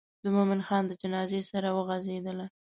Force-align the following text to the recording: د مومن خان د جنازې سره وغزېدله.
د 0.23 0.25
مومن 0.35 0.59
خان 0.67 0.83
د 0.87 0.91
جنازې 1.01 1.41
سره 1.51 1.69
وغزېدله. 1.77 2.45